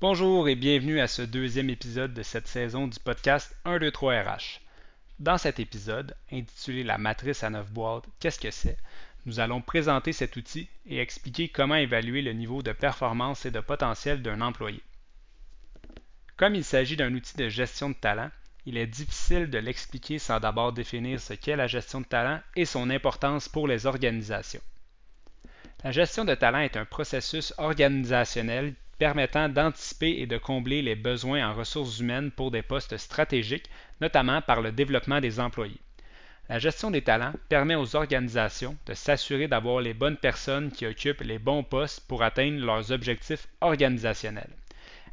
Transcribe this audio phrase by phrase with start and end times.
[0.00, 4.22] Bonjour et bienvenue à ce deuxième épisode de cette saison du podcast 1, 2, 3
[4.22, 4.60] RH.
[5.18, 8.78] Dans cet épisode, intitulé La matrice à 9 boîtes, qu'est-ce que c'est?
[9.26, 13.60] Nous allons présenter cet outil et expliquer comment évaluer le niveau de performance et de
[13.60, 14.80] potentiel d'un employé.
[16.38, 18.30] Comme il s'agit d'un outil de gestion de talent,
[18.64, 22.64] il est difficile de l'expliquer sans d'abord définir ce qu'est la gestion de talent et
[22.64, 24.62] son importance pour les organisations.
[25.84, 31.48] La gestion de talent est un processus organisationnel permettant d'anticiper et de combler les besoins
[31.48, 33.70] en ressources humaines pour des postes stratégiques,
[34.02, 35.80] notamment par le développement des employés.
[36.50, 41.22] La gestion des talents permet aux organisations de s'assurer d'avoir les bonnes personnes qui occupent
[41.22, 44.50] les bons postes pour atteindre leurs objectifs organisationnels.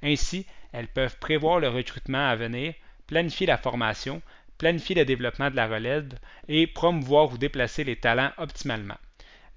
[0.03, 2.73] Ainsi, elles peuvent prévoir le recrutement à venir,
[3.07, 4.21] planifier la formation,
[4.57, 6.09] planifier le développement de la relève
[6.49, 8.97] et promouvoir ou déplacer les talents optimalement.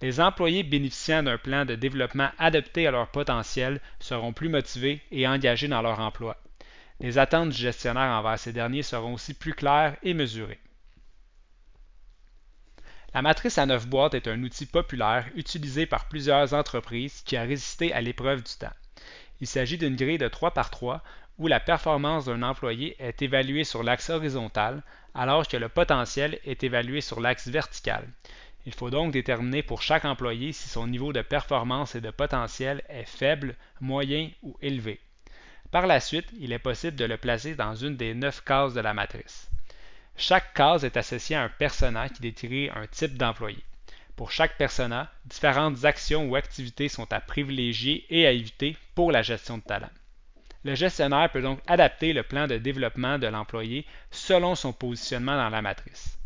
[0.03, 5.29] Les employés bénéficiant d'un plan de développement adapté à leur potentiel seront plus motivés et
[5.29, 6.37] engagés dans leur emploi.
[7.01, 10.61] Les attentes du gestionnaire envers ces derniers seront aussi plus claires et mesurées.
[13.13, 17.43] La matrice à neuf boîtes est un outil populaire utilisé par plusieurs entreprises qui a
[17.43, 18.73] résisté à l'épreuve du temps.
[19.41, 21.03] Il s'agit d'une grille de 3 par 3
[21.39, 24.83] où la performance d'un employé est évaluée sur l'axe horizontal
[25.15, 28.07] alors que le potentiel est évalué sur l'axe vertical.
[28.67, 32.83] Il faut donc déterminer pour chaque employé si son niveau de performance et de potentiel
[32.89, 35.01] est faible, moyen ou élevé.
[35.71, 38.81] Par la suite, il est possible de le placer dans une des neuf cases de
[38.81, 39.49] la matrice.
[40.17, 43.65] Chaque case est associée à un persona qui décrit un type d'employé.
[44.17, 49.23] Pour chaque persona, différentes actions ou activités sont à privilégier et à éviter pour la
[49.23, 49.89] gestion de talent.
[50.63, 55.49] Le gestionnaire peut donc adapter le plan de développement de l'employé selon son positionnement dans
[55.49, 56.20] la matrice.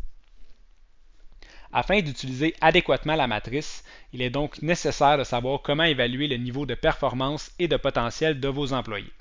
[1.77, 6.65] Afin d'utiliser adéquatement la matrice, il est donc nécessaire de savoir comment évaluer le niveau
[6.65, 9.11] de performance et de potentiel de vos employés.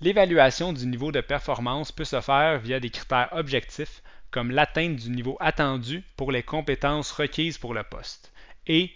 [0.00, 5.10] L'évaluation du niveau de performance peut se faire via des critères objectifs comme l'atteinte du
[5.10, 8.32] niveau attendu pour les compétences requises pour le poste
[8.66, 8.90] et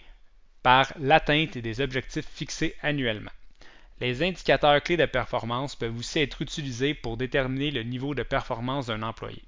[0.61, 3.31] par l'atteinte des objectifs fixés annuellement.
[4.01, 8.87] Les indicateurs clés de performance peuvent aussi être utilisés pour déterminer le niveau de performance
[8.87, 9.41] d'un employé.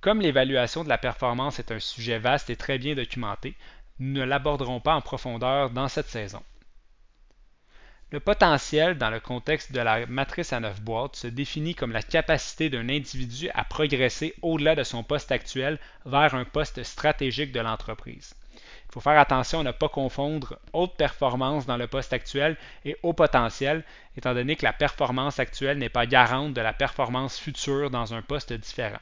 [0.00, 3.56] Comme l'évaluation de la performance est un sujet vaste et très bien documenté,
[3.98, 6.40] nous ne l'aborderons pas en profondeur dans cette saison.
[8.12, 12.02] Le potentiel dans le contexte de la matrice à neuf boîtes se définit comme la
[12.02, 17.60] capacité d'un individu à progresser au-delà de son poste actuel vers un poste stratégique de
[17.60, 18.34] l'entreprise.
[18.54, 22.96] Il faut faire attention à ne pas confondre haute performance dans le poste actuel et
[23.02, 23.84] haut potentiel,
[24.16, 28.22] étant donné que la performance actuelle n'est pas garante de la performance future dans un
[28.22, 29.00] poste différent.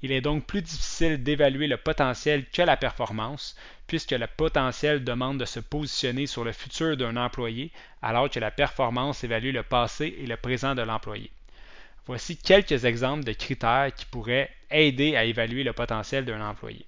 [0.00, 3.56] Il est donc plus difficile d'évaluer le potentiel que la performance,
[3.88, 8.52] puisque le potentiel demande de se positionner sur le futur d'un employé, alors que la
[8.52, 11.32] performance évalue le passé et le présent de l'employé.
[12.06, 16.86] Voici quelques exemples de critères qui pourraient aider à évaluer le potentiel d'un employé.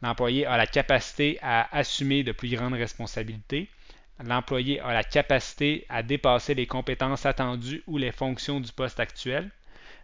[0.00, 3.68] L'employé a la capacité à assumer de plus grandes responsabilités.
[4.24, 9.50] L'employé a la capacité à dépasser les compétences attendues ou les fonctions du poste actuel.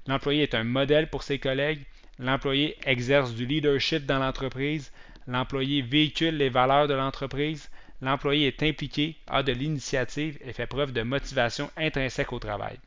[0.07, 1.85] L'employé est un modèle pour ses collègues.
[2.19, 4.91] L'employé exerce du leadership dans l'entreprise.
[5.27, 7.69] L'employé véhicule les valeurs de l'entreprise.
[8.01, 12.79] L'employé est impliqué, a de l'initiative et fait preuve de motivation intrinsèque au travail.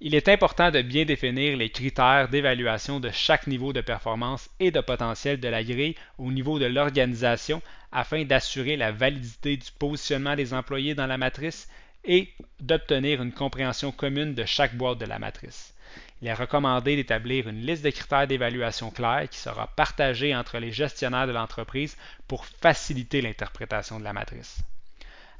[0.00, 4.70] Il est important de bien définir les critères d'évaluation de chaque niveau de performance et
[4.70, 10.36] de potentiel de la grille au niveau de l'organisation afin d'assurer la validité du positionnement
[10.36, 11.68] des employés dans la matrice
[12.04, 12.28] et
[12.60, 15.75] d'obtenir une compréhension commune de chaque boîte de la matrice.
[16.22, 20.72] Il est recommandé d'établir une liste de critères d'évaluation claire qui sera partagée entre les
[20.72, 21.96] gestionnaires de l'entreprise
[22.26, 24.58] pour faciliter l'interprétation de la matrice.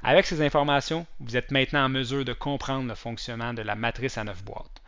[0.03, 4.17] Avec ces informations, vous êtes maintenant en mesure de comprendre le fonctionnement de la matrice
[4.19, 4.81] à neuf boîtes.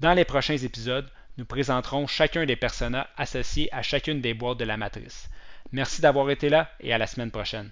[0.00, 4.64] Dans les prochains épisodes, nous présenterons chacun des personas associés à chacune des boîtes de
[4.64, 5.28] la matrice.
[5.72, 7.70] Merci d'avoir été là et à la semaine prochaine.